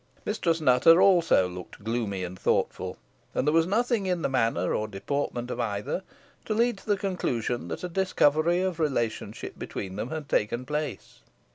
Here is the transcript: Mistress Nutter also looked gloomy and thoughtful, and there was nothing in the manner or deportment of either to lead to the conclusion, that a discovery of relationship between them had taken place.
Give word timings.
Mistress 0.25 0.59
Nutter 0.59 0.99
also 0.99 1.47
looked 1.47 1.83
gloomy 1.83 2.23
and 2.23 2.39
thoughtful, 2.39 2.97
and 3.35 3.45
there 3.47 3.53
was 3.53 3.67
nothing 3.67 4.07
in 4.07 4.23
the 4.23 4.29
manner 4.29 4.73
or 4.73 4.87
deportment 4.87 5.51
of 5.51 5.59
either 5.59 6.01
to 6.45 6.55
lead 6.55 6.79
to 6.79 6.87
the 6.87 6.97
conclusion, 6.97 7.67
that 7.67 7.83
a 7.83 7.87
discovery 7.87 8.61
of 8.63 8.79
relationship 8.79 9.59
between 9.59 9.97
them 9.97 10.09
had 10.09 10.27
taken 10.27 10.65
place. 10.65 11.19